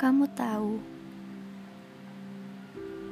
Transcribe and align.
Kamu 0.00 0.32
tahu, 0.32 0.80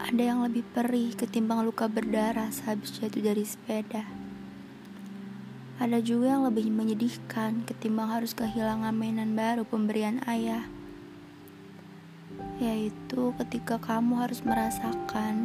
ada 0.00 0.22
yang 0.24 0.40
lebih 0.40 0.64
perih 0.72 1.12
ketimbang 1.12 1.60
luka 1.60 1.84
berdarah 1.84 2.48
sehabis 2.48 2.96
jatuh 2.96 3.28
dari 3.28 3.44
sepeda. 3.44 4.08
Ada 5.76 6.00
juga 6.00 6.32
yang 6.32 6.48
lebih 6.48 6.72
menyedihkan 6.72 7.68
ketimbang 7.68 8.08
harus 8.08 8.32
kehilangan 8.32 8.96
mainan 8.96 9.36
baru 9.36 9.68
pemberian 9.68 10.24
ayah. 10.24 10.64
Yaitu 12.56 13.36
ketika 13.36 13.76
kamu 13.76 14.24
harus 14.24 14.40
merasakan 14.40 15.44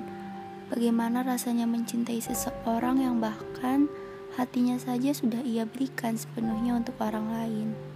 bagaimana 0.72 1.28
rasanya 1.28 1.68
mencintai 1.68 2.24
seseorang 2.24 3.04
yang 3.04 3.20
bahkan 3.20 3.92
hatinya 4.40 4.80
saja 4.80 5.12
sudah 5.12 5.44
ia 5.44 5.68
berikan 5.68 6.16
sepenuhnya 6.16 6.80
untuk 6.80 6.96
orang 7.04 7.28
lain. 7.36 7.93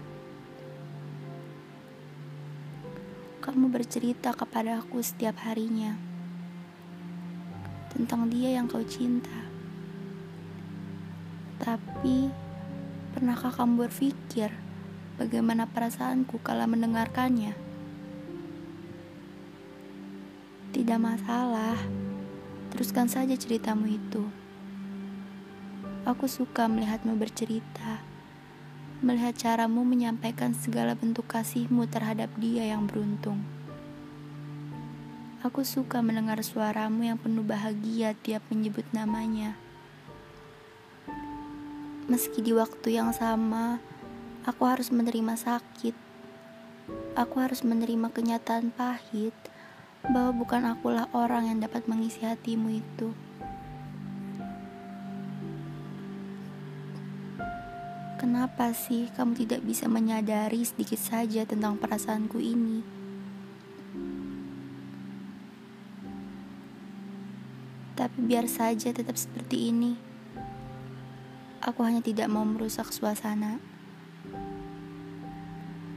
Kamu 3.48 3.72
bercerita 3.72 4.36
kepada 4.36 4.84
aku 4.84 5.00
setiap 5.00 5.40
harinya 5.48 5.96
tentang 7.96 8.28
dia 8.28 8.60
yang 8.60 8.68
kau 8.68 8.84
cinta. 8.84 9.48
Tapi, 11.56 12.28
pernahkah 13.16 13.56
kamu 13.56 13.88
berpikir 13.88 14.52
bagaimana 15.16 15.64
perasaanku 15.64 16.44
kala 16.44 16.68
mendengarkannya? 16.68 17.56
Tidak 20.76 21.00
masalah, 21.00 21.80
teruskan 22.76 23.08
saja 23.08 23.40
ceritamu 23.40 23.88
itu. 23.88 24.28
Aku 26.04 26.28
suka 26.28 26.68
melihatmu 26.68 27.16
bercerita, 27.16 28.04
melihat 28.98 29.38
caramu 29.38 29.86
menyampaikan 29.86 30.58
segala 30.58 30.98
bentuk 30.98 31.30
kasihmu 31.30 31.86
terhadap 31.86 32.34
dia 32.42 32.66
yang 32.66 32.90
beruntung. 32.90 33.46
Aku 35.46 35.62
suka 35.62 36.02
mendengar 36.02 36.42
suaramu 36.42 37.06
yang 37.06 37.22
penuh 37.22 37.46
bahagia 37.46 38.18
tiap 38.26 38.42
menyebut 38.50 38.90
namanya. 38.90 39.54
Meski 42.10 42.42
di 42.42 42.58
waktu 42.58 42.98
yang 42.98 43.14
sama, 43.14 43.78
aku 44.50 44.66
harus 44.66 44.90
menerima 44.90 45.38
sakit. 45.38 45.94
Aku 47.14 47.38
harus 47.38 47.62
menerima 47.62 48.10
kenyataan 48.10 48.74
pahit 48.74 49.36
bahwa 50.08 50.42
bukan 50.42 50.64
akulah 50.74 51.06
orang 51.14 51.52
yang 51.54 51.60
dapat 51.62 51.86
mengisi 51.86 52.26
hatimu 52.26 52.82
itu. 52.82 53.14
Kenapa 58.28 58.76
sih 58.76 59.08
kamu 59.16 59.40
tidak 59.40 59.64
bisa 59.64 59.88
menyadari 59.88 60.60
sedikit 60.60 61.00
saja 61.00 61.48
tentang 61.48 61.80
perasaanku 61.80 62.36
ini? 62.36 62.84
Tapi 67.96 68.18
biar 68.28 68.52
saja 68.52 68.92
tetap 68.92 69.16
seperti 69.16 69.72
ini. 69.72 69.96
Aku 71.64 71.88
hanya 71.88 72.04
tidak 72.04 72.28
mau 72.28 72.44
merusak 72.44 72.92
suasana. 72.92 73.64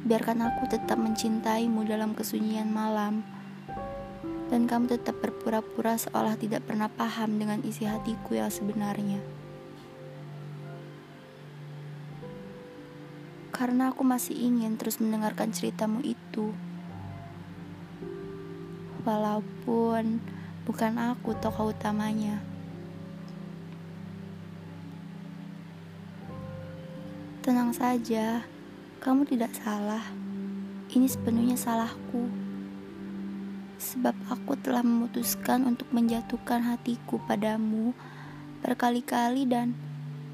Biarkan 0.06 0.46
aku 0.46 0.70
tetap 0.70 1.02
mencintaimu 1.02 1.82
dalam 1.82 2.14
kesunyian 2.14 2.70
malam, 2.70 3.26
dan 4.54 4.70
kamu 4.70 4.86
tetap 4.86 5.18
berpura-pura 5.18 5.98
seolah 5.98 6.38
tidak 6.38 6.62
pernah 6.62 6.86
paham 6.86 7.42
dengan 7.42 7.58
isi 7.66 7.90
hatiku 7.90 8.38
yang 8.38 8.54
sebenarnya. 8.54 9.39
Karena 13.60 13.92
aku 13.92 14.08
masih 14.08 14.32
ingin 14.40 14.80
terus 14.80 15.04
mendengarkan 15.04 15.52
ceritamu 15.52 16.00
itu, 16.00 16.56
walaupun 19.04 20.16
bukan 20.64 20.96
aku 20.96 21.36
tokoh 21.36 21.68
utamanya. 21.76 22.40
Tenang 27.44 27.76
saja, 27.76 28.48
kamu 29.04 29.28
tidak 29.28 29.52
salah. 29.60 30.08
Ini 30.88 31.04
sepenuhnya 31.04 31.60
salahku. 31.60 32.32
Sebab 33.76 34.16
aku 34.32 34.56
telah 34.56 34.80
memutuskan 34.80 35.68
untuk 35.68 35.84
menjatuhkan 35.92 36.64
hatiku 36.64 37.20
padamu 37.28 37.92
berkali-kali 38.64 39.44
dan 39.44 39.76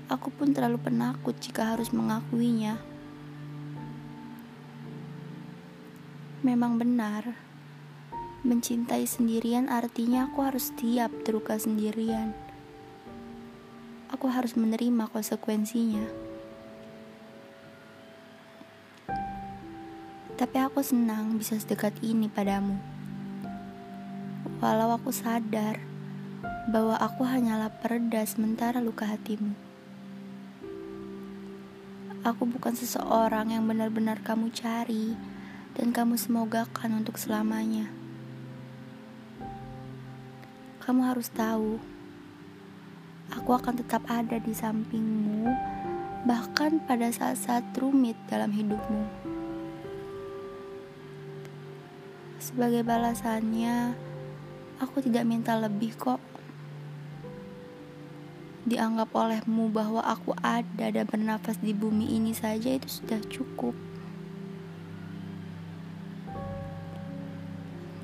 aku 0.07 0.31
pun 0.31 0.55
terlalu 0.55 0.79
penakut 0.79 1.35
jika 1.43 1.75
harus 1.75 1.91
mengakuinya. 1.91 2.79
Memang 6.47 6.79
benar, 6.79 7.35
mencintai 8.47 9.03
sendirian 9.03 9.67
artinya 9.67 10.31
aku 10.31 10.47
harus 10.47 10.71
siap 10.79 11.11
terluka 11.27 11.59
sendirian. 11.59 12.31
Aku 14.15 14.31
harus 14.31 14.55
menerima 14.55 15.11
konsekuensinya. 15.11 16.07
Tapi 20.39 20.57
aku 20.63 20.87
senang 20.87 21.35
bisa 21.35 21.59
sedekat 21.59 21.99
ini 21.99 22.31
padamu. 22.31 22.79
Walau 24.63 24.95
aku 24.95 25.11
sadar 25.11 25.83
bahwa 26.71 26.95
aku 26.95 27.27
hanyalah 27.27 27.75
pereda 27.75 28.23
sementara 28.23 28.79
luka 28.79 29.03
hatimu. 29.03 29.51
Aku 32.23 32.47
bukan 32.47 32.79
seseorang 32.79 33.51
yang 33.51 33.67
benar-benar 33.67 34.23
kamu 34.23 34.55
cari 34.55 35.35
dan 35.77 35.93
kamu 35.93 36.17
semogakan 36.17 37.05
untuk 37.05 37.21
selamanya. 37.21 37.93
Kamu 40.81 41.05
harus 41.05 41.29
tahu, 41.29 41.77
aku 43.29 43.51
akan 43.53 43.77
tetap 43.77 44.09
ada 44.09 44.41
di 44.41 44.57
sampingmu, 44.57 45.45
bahkan 46.25 46.81
pada 46.89 47.13
saat-saat 47.13 47.77
rumit 47.77 48.17
dalam 48.33 48.57
hidupmu. 48.57 49.05
Sebagai 52.41 52.81
balasannya, 52.81 53.93
aku 54.81 55.05
tidak 55.05 55.29
minta 55.29 55.59
lebih 55.61 55.93
kok. 55.99 56.23
Dianggap 58.67 59.13
olehmu 59.15 59.71
bahwa 59.71 60.03
aku 60.03 60.33
ada 60.41 60.91
dan 60.91 61.07
bernafas 61.07 61.59
di 61.61 61.71
bumi 61.71 62.17
ini 62.17 62.33
saja 62.33 62.73
itu 62.73 62.87
sudah 62.87 63.21
cukup. 63.27 63.96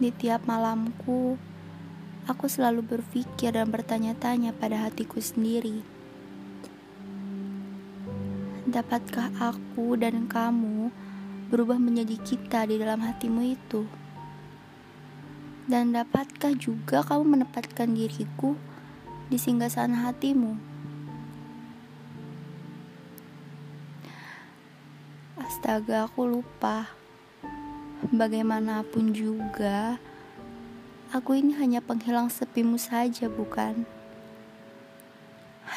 Di 0.03 0.11
tiap 0.11 0.51
malamku, 0.51 1.39
aku 2.27 2.51
selalu 2.51 2.83
berpikir 2.83 3.55
dan 3.55 3.71
bertanya-tanya 3.71 4.51
pada 4.51 4.91
hatiku 4.91 5.23
sendiri. 5.23 5.87
Dapatkah 8.67 9.31
aku 9.39 9.95
dan 9.95 10.27
kamu 10.27 10.91
berubah 11.55 11.79
menjadi 11.79 12.19
kita 12.19 12.67
di 12.67 12.83
dalam 12.83 12.99
hatimu 12.99 13.55
itu? 13.55 13.87
Dan 15.71 15.95
dapatkah 15.95 16.51
juga 16.59 17.07
kamu 17.07 17.39
menempatkan 17.39 17.95
diriku 17.95 18.59
di 19.31 19.39
singgasana 19.39 20.11
hatimu? 20.11 20.59
Astaga, 25.39 26.11
aku 26.11 26.27
lupa. 26.27 27.02
Bagaimanapun 28.13 29.17
juga, 29.17 29.97
aku 31.17 31.33
ini 31.33 31.57
hanya 31.57 31.81
penghilang 31.81 32.29
sepimu 32.29 32.77
saja, 32.77 33.25
bukan? 33.33 33.89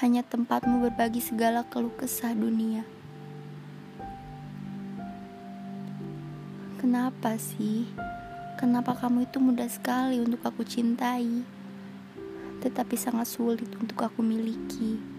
Hanya 0.04 0.20
tempatmu 0.20 0.84
berbagi 0.84 1.24
segala 1.24 1.64
keluh 1.64 1.96
kesah 1.96 2.36
dunia. 2.36 2.84
Kenapa 6.76 7.40
sih? 7.40 7.88
Kenapa 8.60 9.00
kamu 9.00 9.32
itu 9.32 9.40
mudah 9.40 9.72
sekali 9.72 10.20
untuk 10.20 10.44
aku 10.44 10.68
cintai, 10.68 11.40
tetapi 12.60 13.00
sangat 13.00 13.32
sulit 13.32 13.72
untuk 13.80 14.04
aku 14.04 14.20
miliki? 14.20 15.15